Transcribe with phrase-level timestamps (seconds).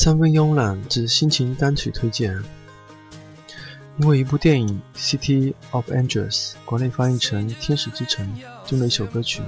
[0.00, 2.40] 三分慵懒之心情单曲推荐。
[3.96, 8.24] 因为一部电影《City of Angels》国内翻译成《天使之城》
[8.68, 9.42] 中的一首歌曲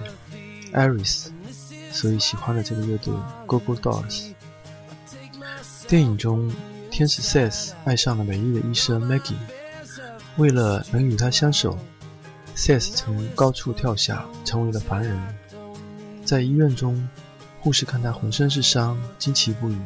[0.72, 1.26] 《Aris》，
[1.92, 3.14] 所以喜欢了这个乐队
[3.46, 4.32] Gogo Dolls。
[5.86, 6.52] 电影中，
[6.90, 9.36] 天使 Seth 爱上了美丽的医生 Maggie，
[10.36, 11.78] 为了能与她相守
[12.56, 15.16] ，Seth 从高处跳下，成为了凡人。
[16.24, 17.08] 在医院中，
[17.60, 19.76] 护士看他浑身是伤，惊奇不已。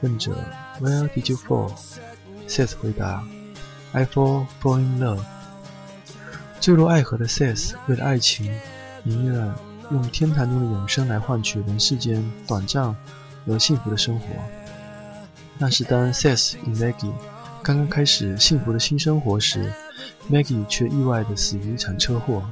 [0.00, 0.32] 问着
[0.80, 3.22] Where did you fall？Seth 回答
[3.92, 5.22] I fall fall in love。
[6.60, 8.52] 坠落爱河的 Seth 为了爱情，
[9.02, 9.54] 宁愿
[9.90, 12.94] 用天堂中的永生来换取人世间短暂
[13.46, 14.26] 而幸福的生活。
[15.58, 17.12] 但是当 Seth 与 Maggie
[17.62, 19.72] 刚刚开始幸福的新生活时
[20.30, 22.42] ，Maggie 却意外地死于一场车祸。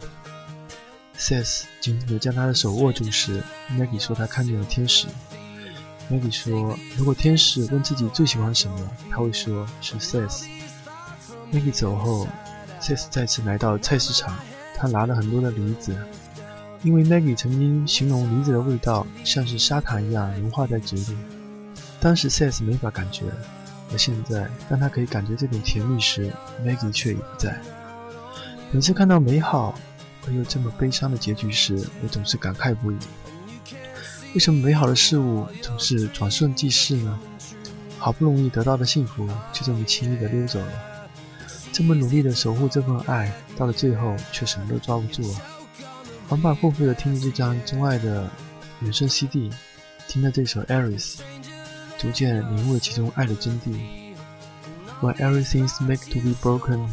[1.16, 3.42] Seth 紧紧地将她的手握住时
[3.72, 5.06] ，Maggie 说她看见了天使。
[6.10, 10.46] Maggie 说：“如果天使问自己最喜欢什么，他会说是 Seth。”
[11.52, 12.26] Maggie 走后
[12.80, 14.34] ，Seth 再次来到菜市场，
[14.76, 15.94] 他拿了很多的梨子，
[16.82, 21.16] 因为 Maggie 曾经形容梨子的味道像是砂糖一样融化在嘴里。
[22.00, 23.24] 当时 Seth 没法感觉，
[23.92, 26.32] 而现在当他可以感觉这种甜蜜时
[26.64, 27.60] ，Maggie 却已不在。
[28.70, 29.74] 每次看到美好
[30.26, 32.96] 而又这么悲伤的结局时，我总是感慨不已。
[34.34, 37.18] 为什么美好的事物总是转瞬即逝呢？
[37.98, 40.72] 好不容易得到的幸福，就这么轻易的溜走了。
[41.72, 45.34] 这么努力的守护这份爱，到了最后却什么都抓不住。
[46.28, 48.28] 反反复复的听着这张钟爱的
[48.80, 49.50] 原声 CD，
[50.06, 51.16] 听着这首《Eris》，
[51.96, 53.76] 逐渐领悟了其中爱的真谛。
[55.00, 56.86] When everything's made to be broken,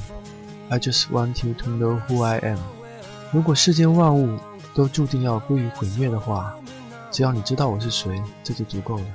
[0.69, 2.59] I just want you to know who I am。
[3.31, 4.39] 如果世间万物
[4.73, 6.56] 都注定要归于毁灭的话，
[7.16, 9.05] 只要你知道我是谁，这就足够了。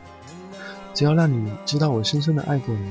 [0.94, 2.90] 只要让你知道我深深的爱过你，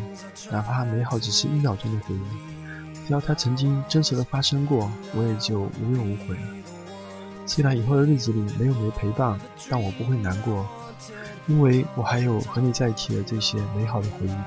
[0.51, 6.41] 哪怕美好只是一秒钟的回忆，只要它曾经真实的发生过，我也就无怨无悔了。
[7.47, 10.63] 虽然以后的日子里没有你的陪伴，但我不会难过，
[11.47, 14.37] 因为我还有和你在一起的这些美好的回忆。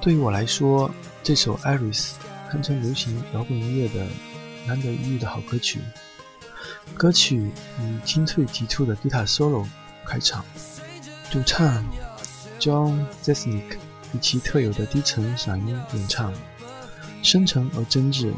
[0.00, 0.90] 对于我来说，
[1.22, 2.12] 这首《Iris》
[2.48, 4.06] 堪称流行摇滚音乐的
[4.66, 5.80] 难得一遇的好歌曲。
[6.96, 7.50] 歌曲
[7.80, 9.66] 以清脆急促的吉他 solo
[10.04, 10.44] 开场，
[11.30, 11.84] 主唱
[12.58, 13.78] John Zesnik
[14.12, 16.32] 以其特有的低沉嗓音演唱，
[17.22, 18.32] 深沉而真挚，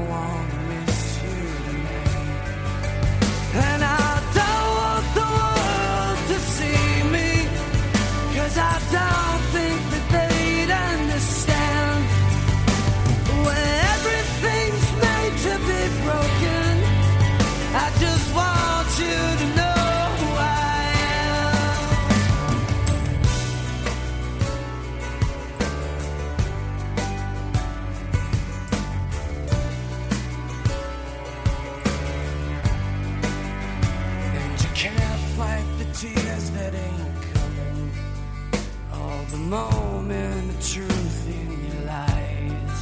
[39.51, 42.79] The moment of truth in your lies.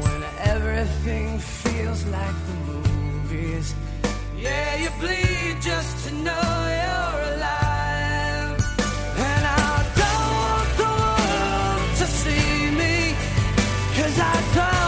[0.00, 3.74] When everything feels like the movies.
[4.38, 8.58] Yeah, you bleed just to know you're alive.
[9.28, 13.16] And I don't want the world to see me.
[13.96, 14.79] Cause I don't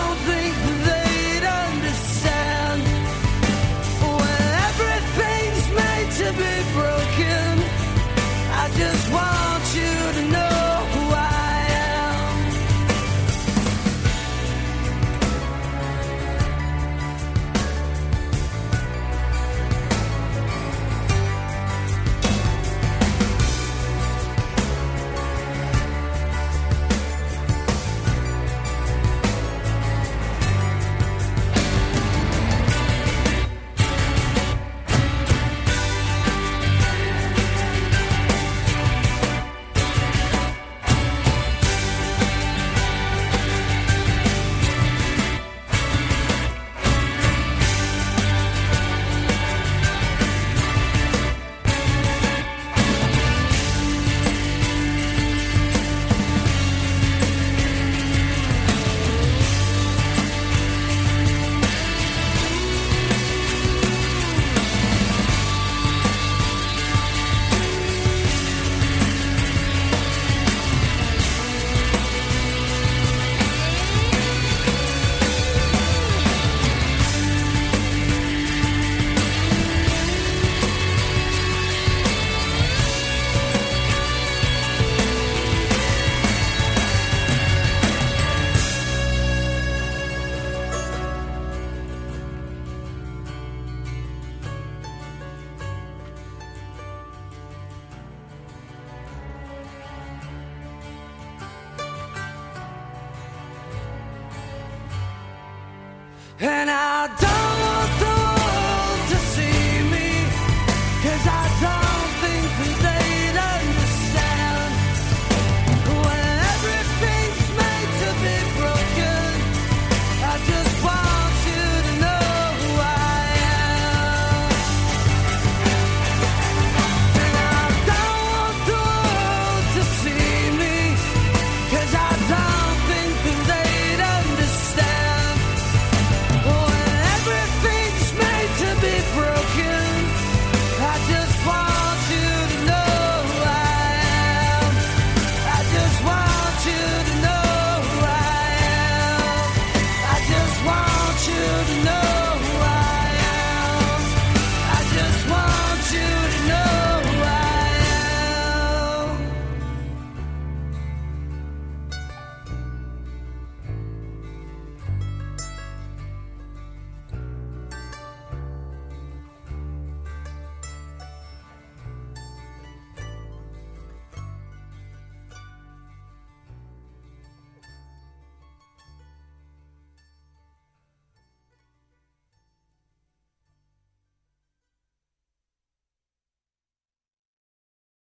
[106.45, 107.52] And I don't